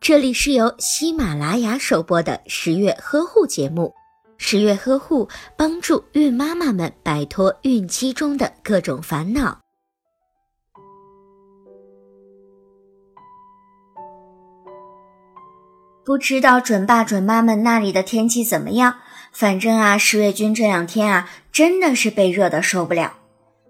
[0.00, 3.92] 这里是由喜马拉雅首播的十月呵护节目。
[4.36, 9.58] 十月呵护帮助孕妈妈们摆脱孕期中的各种烦恼。
[16.04, 18.96] 不知道准爸准妈们那里的天气怎么样？
[19.32, 23.14] 反正啊，十月君这两天啊，真的是被热的受不了。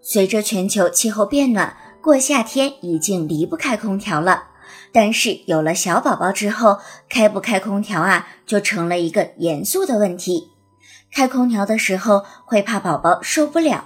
[0.02, 4.48] 随着全球气候变暖，过夏天已经离不开空调了。
[4.92, 10.50] 但是有了小宝宝之后，开不开空调啊，就成了一个严肃的问题。
[11.12, 13.84] 开空调的时候会怕宝宝受不了，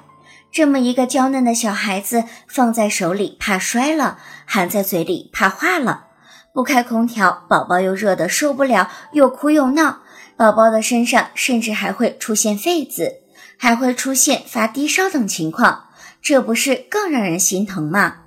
[0.51, 6.06] 这么一个娇嫩的小孩子放在手里怕摔了，含在嘴里怕化了。
[6.55, 10.01] 不开空调，宝宝又热得受不了，又哭又闹，
[10.37, 13.20] 宝宝的身上甚至还会出现痱子，
[13.59, 15.84] 还会出现发低烧等情况，
[16.23, 18.23] 这不是更让人心疼吗？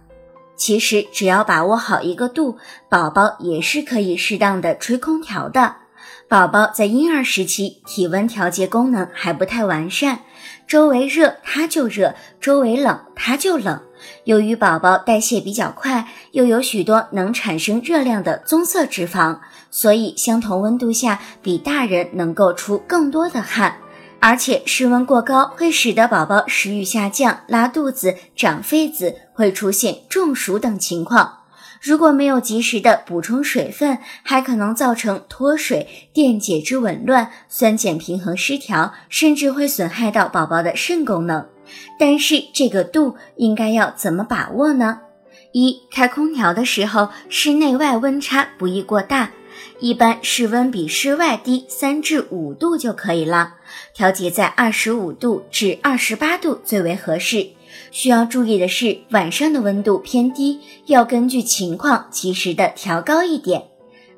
[0.62, 5.78] 其实只要把握好一个度，宝宝也是可以适当的吹空调的。
[6.30, 10.20] 宝宝在婴儿时期，体温调节功能还不太完善，
[10.68, 13.82] 周围热它就热，周围冷它就冷。
[14.26, 19.40] 由于宝宝代谢比较快，又有许多能产生热量的棕色脂肪，
[19.72, 23.78] 所以相同温度下，比大人能够出更多的汗。
[24.22, 31.40] 而且室温过高会使得宝宝食欲下降、拉肚子、长痱子，会出现中暑等情况。
[31.82, 41.48] 如果没有及时的补充水分，还可能造成脱水、电解质紊乱、酸碱平衡失调，甚至会损害到宝宝的肾功能。
[41.98, 45.00] 但是这个度应该要怎么把握呢？
[45.54, 49.32] 一开空调的时候，室内外温差不宜过大，
[49.80, 53.56] 一般室温比室外低三至五度就可以了，
[53.94, 57.50] 调节在二十五度至二十八度最为合适。
[57.90, 63.64] 需要注意的是，晚上的温度偏低，要根据情况及时的调高一点。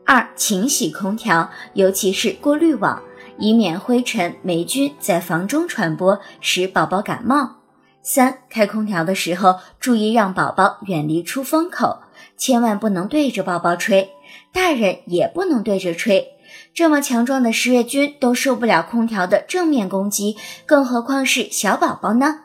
[0.05, 3.01] 二、勤洗空调，尤其是过滤网，
[3.37, 7.57] 以免灰尘、霉菌在房中传播，使宝宝感冒。
[8.01, 11.99] 三、开空调的时候，注意让宝宝远离出风口，
[12.35, 14.09] 千万不能对着宝宝吹，
[14.51, 16.29] 大人也不能对着吹。
[16.73, 22.41] 这么强壮的十月君都受不了空调的正面攻击，更何况是小宝宝呢？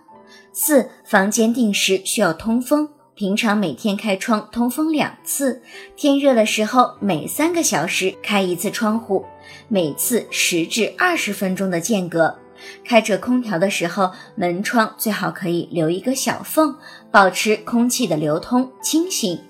[0.52, 5.62] 四、房间定时需要通风，平常每天开窗通风两次，
[5.96, 9.24] 天热的时候每三个小时开一次窗户，
[9.68, 12.38] 每次十至二十分钟的间隔。
[12.84, 16.76] 开着空调的时候，门窗最好可以留一个小缝，
[17.10, 19.47] 保持空气的流通清新。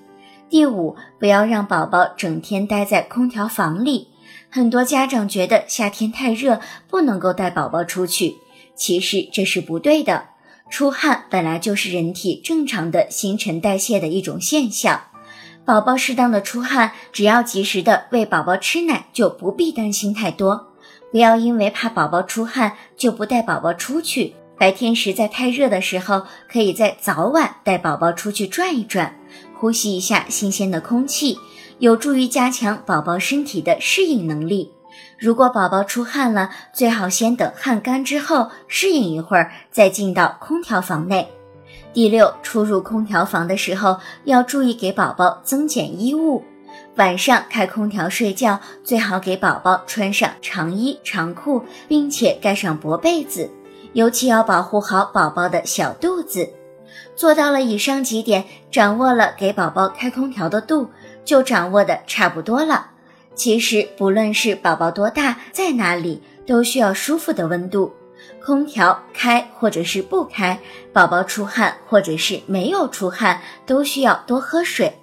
[0.49, 4.07] 第五，不要让宝宝整天待在空调房里。
[4.49, 8.37] 很多家长觉得夏天太热，不能够带宝宝出去，
[8.75, 10.25] 其实这是不对的。
[10.71, 15.01] 出汗本来就是人体正常的新陈代谢的一种现象，
[15.65, 20.67] 宝宝适当的出汗，只要及时的喂宝宝吃奶，就不必担心太多。
[21.11, 24.33] 不要因为怕宝宝出汗就不带宝宝出去。
[24.57, 29.15] 白天实在太热的时候，可以在早晚带宝宝出去转一转，
[29.59, 31.37] 呼吸一下新鲜的空气，
[31.79, 34.71] 有助于加强宝宝身体的适应能力。
[35.17, 41.27] 如果宝宝出汗了，最好先等汗干之后适应一会儿，再进到空调房内。
[41.91, 46.41] 第六，出入空调房的时候要注意给宝宝增减衣物。
[46.95, 53.51] 晚上开空调睡觉，最好给宝宝穿上长衣长裤，并且盖上薄被子，
[53.91, 56.49] 尤其要保护好宝宝的小肚子。
[57.19, 60.89] 做到了以上几点，掌握了给宝宝开空调的度，
[61.25, 62.91] 就掌握的差不多了。
[63.35, 67.93] 其实，不论是宝宝多大，在哪里，都需要舒服的温度。
[68.41, 70.61] 空调开或者是不开，
[70.93, 74.99] 宝宝出汗或者是没有出汗，都需要多喝水。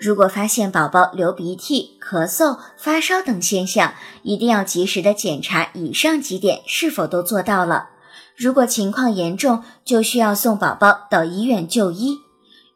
[0.00, 3.92] 如果发现宝宝流鼻涕、咳嗽、发烧等现象，
[4.22, 7.90] 一定要及时的检查以上几点是否都做到了。
[8.38, 12.18] 如果情况严重，就需要送宝宝到医院就医。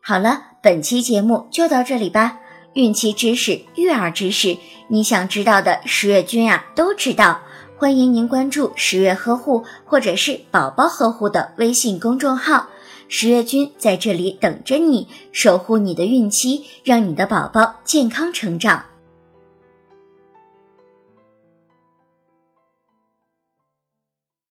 [0.01, 2.41] 好了，本期节目就到这里吧。
[2.75, 7.43] 孕期知识、育儿知识，你想知道的十月君啊都知道。
[7.79, 12.67] 欢迎您关注十月呵护或者是宝宝呵护的微信公众号，
[13.07, 18.87] 十月君在这里等着你，守护你的孕期，让你的宝宝健康成长。